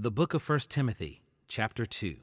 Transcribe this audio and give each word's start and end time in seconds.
The 0.00 0.12
book 0.12 0.32
of 0.32 0.48
1 0.48 0.60
Timothy, 0.68 1.22
chapter 1.48 1.84
2. 1.84 2.18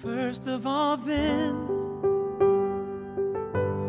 First 0.00 0.46
of 0.46 0.68
all, 0.68 0.96
then, 0.98 1.56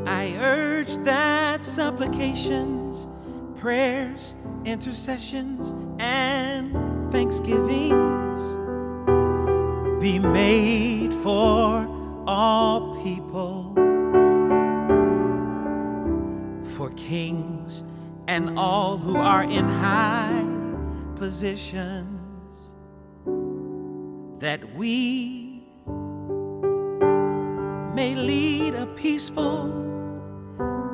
I 0.08 0.36
urge 0.40 0.96
that 1.04 1.64
supplications, 1.64 3.08
prayers, 3.60 4.34
intercessions, 4.66 5.76
and 6.00 6.74
thanksgivings 7.12 8.42
be 10.02 10.18
made 10.18 11.14
for 11.22 11.88
all 12.26 13.00
people, 13.04 13.76
kings 17.10 17.84
and 18.28 18.60
all 18.60 19.00
who 19.00 19.18
are 19.18 19.44
in 19.44 19.66
high 19.68 20.46
positions, 21.16 22.56
that 24.40 24.76
we 24.76 25.64
may 27.96 28.14
lead 28.14 28.76
a 28.76 28.86
peaceful 28.96 29.64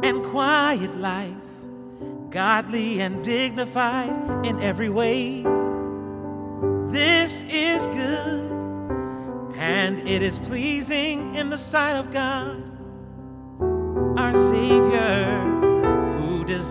and 0.03 0.23
quiet 0.23 0.97
life, 0.97 1.35
godly 2.29 3.01
and 3.01 3.21
dignified 3.21 4.45
in 4.45 4.61
every 4.61 4.89
way. 4.89 5.43
This 6.87 7.43
is 7.49 7.87
good 7.87 8.51
and 9.55 9.99
it 10.07 10.21
is 10.21 10.39
pleasing 10.39 11.35
in 11.35 11.49
the 11.49 11.57
sight 11.57 11.97
of 11.97 12.09
God, 12.11 12.63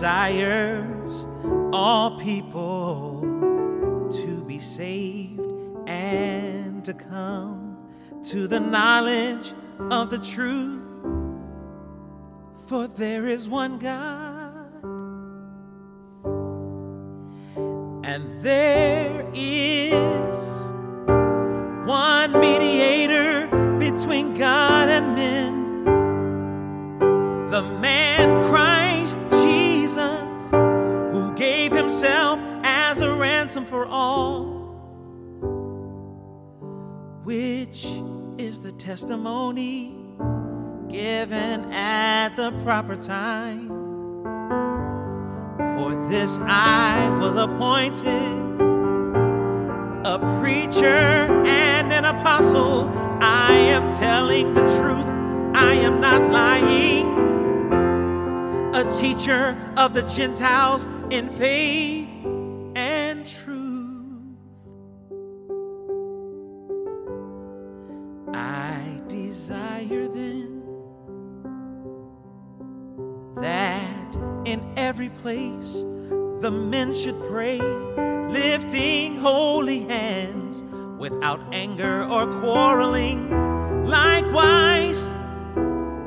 desires 0.05 1.25
all 1.73 2.19
people 2.19 3.21
to 4.11 4.43
be 4.45 4.59
saved 4.59 5.41
and 5.87 6.85
to 6.85 6.93
come 6.93 7.75
to 8.23 8.47
the 8.47 8.59
knowledge 8.59 9.55
of 9.89 10.11
the 10.11 10.19
truth. 10.19 10.83
For 12.67 12.85
there 12.85 13.27
is 13.27 13.49
one 13.49 13.79
God, 13.79 14.83
and 18.05 18.43
there 18.43 19.27
is 19.33 20.49
one 21.87 22.31
mediator 22.39 23.47
between 23.79 24.35
God 24.35 24.87
and 24.87 25.15
men, 25.15 25.54
ransom 33.45 33.65
for 33.67 33.85
all, 33.85 34.43
which 37.25 37.85
is 38.39 38.59
the 38.59 38.71
testimony 38.71 39.95
given 40.89 41.71
at 41.71 42.29
the 42.37 42.51
proper 42.63 42.95
time. 42.95 43.67
For 45.77 46.09
this 46.09 46.39
I 46.41 47.15
was 47.21 47.35
appointed 47.35 48.33
a 50.05 50.17
preacher 50.41 51.29
and 51.45 51.93
an 51.93 52.05
apostle. 52.05 52.89
I 53.21 53.53
am 53.53 53.91
telling 53.91 54.55
the 54.55 54.61
truth, 54.61 55.05
I 55.53 55.75
am 55.75 56.01
not 56.01 56.31
lying. 56.31 57.05
A 58.73 58.83
teacher 58.99 59.55
of 59.77 59.93
the 59.93 60.01
Gentiles 60.01 60.87
in 61.11 61.29
faith 61.29 62.14
in 74.45 74.73
every 74.77 75.09
place 75.09 75.83
the 76.41 76.51
men 76.51 76.93
should 76.93 77.19
pray 77.27 77.59
lifting 78.29 79.15
holy 79.15 79.79
hands 79.79 80.63
without 80.99 81.39
anger 81.53 82.03
or 82.03 82.25
quarreling. 82.41 83.29
Likewise, 83.85 85.01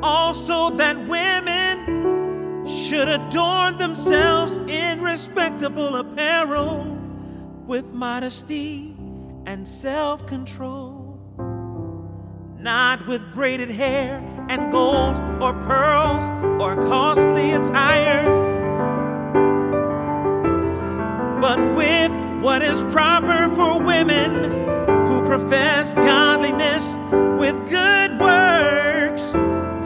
also 0.03 0.71
that 0.71 0.97
women 1.09 2.67
should 2.67 3.09
adorn 3.09 3.79
themselves 3.79 4.59
in 4.59 5.01
respectable 5.01 5.97
apparel 5.97 6.85
with 7.67 7.87
modesty 7.93 8.95
and 9.47 9.67
self 9.67 10.27
control, 10.27 11.19
not 12.59 13.07
with 13.07 13.33
braided 13.33 13.71
hair 13.71 14.38
and 14.49 14.73
gold 14.73 15.19
or 15.43 15.53
pearls 15.65 16.29
or 16.61 16.75
costly 16.89 17.53
attire 17.53 18.49
but 21.41 21.59
with 21.77 22.11
what 22.43 22.63
is 22.63 22.83
proper 22.93 23.49
for 23.55 23.81
women 23.81 24.51
who 25.07 25.23
profess 25.23 25.95
godliness 25.95 26.97
with 27.41 27.57
good 27.71 28.19
works. 28.19 29.33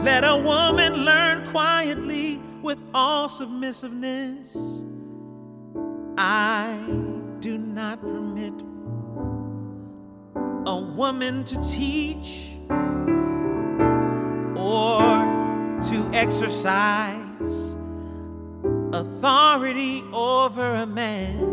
Let 0.02 0.24
a 0.24 0.36
woman 0.36 1.04
learn 1.04 1.46
quietly 1.48 2.40
with 2.62 2.78
all 2.94 3.28
submissiveness. 3.28 4.56
I 6.16 6.78
do 7.40 7.58
not 7.58 8.00
permit 8.00 8.54
a 10.66 10.80
woman 10.80 11.44
to 11.44 11.62
teach 11.62 12.50
exercise 16.14 17.76
authority 18.92 20.04
over 20.12 20.74
a 20.74 20.86
man. 20.86 21.48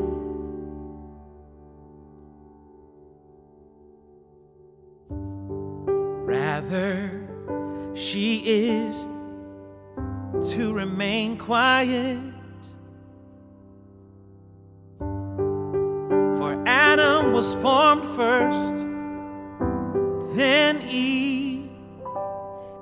Rather, 6.26 7.28
she 7.96 8.44
is 8.46 9.08
to 10.54 10.74
remain 10.74 11.38
quiet. 11.38 12.20
For 15.00 16.64
Adam 16.66 17.34
was 17.34 17.56
formed 17.56 18.06
first, 18.16 18.86
then 20.36 20.82
Eve, 20.88 21.49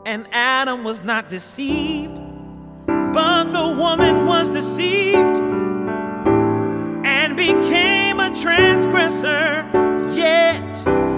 and 0.08 0.28
Adam 0.32 0.84
was 0.84 1.04
not 1.04 1.30
deceived 1.30 2.18
but 3.18 3.52
the 3.52 3.68
woman 3.68 4.28
was 4.28 4.48
deceived 4.48 5.40
and 7.04 7.36
became 7.36 8.20
a 8.20 8.30
transgressor. 8.40 9.68
Yet 10.14 10.72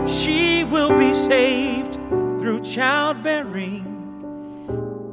she 0.07 0.63
will 0.63 0.97
be 0.97 1.13
saved 1.13 1.95
through 2.39 2.61
childbearing 2.61 3.83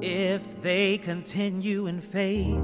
if 0.00 0.62
they 0.62 0.98
continue 0.98 1.88
in 1.88 2.00
faith 2.00 2.62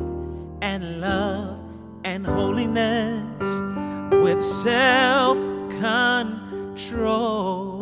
and 0.61 1.01
love 1.01 1.59
and 2.05 2.25
holiness 2.25 3.25
with 4.23 4.41
self 4.45 5.37
control. 5.81 7.82